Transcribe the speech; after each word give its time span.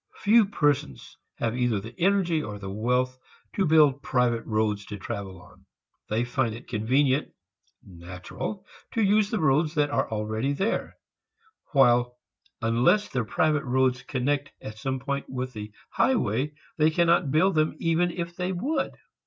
Few 0.21 0.47
persons 0.47 1.15
have 1.35 1.55
either 1.55 1.79
the 1.79 1.93
energy 1.99 2.41
or 2.41 2.57
the 2.57 2.71
wealth 2.71 3.19
to 3.53 3.67
build 3.67 4.01
private 4.01 4.43
roads 4.47 4.83
to 4.87 4.97
travel 4.97 5.37
upon. 5.39 5.67
They 6.09 6.23
find 6.23 6.55
it 6.55 6.67
convenient, 6.67 7.31
"natural," 7.85 8.65
to 8.93 9.03
use 9.03 9.29
the 9.29 9.39
roads 9.39 9.75
that 9.75 9.91
are 9.91 10.09
already 10.09 10.53
there; 10.53 10.97
while 11.73 12.17
unless 12.63 13.09
their 13.09 13.25
private 13.25 13.63
roads 13.63 14.01
connect 14.01 14.51
at 14.59 14.79
some 14.79 14.97
point 14.99 15.29
with 15.29 15.53
the 15.53 15.71
high 15.91 16.15
way 16.15 16.55
they 16.79 16.89
cannot 16.89 17.29
build 17.29 17.53
them 17.53 17.75
even 17.77 18.09
if 18.09 18.35
they 18.35 18.51
would. 18.53 18.93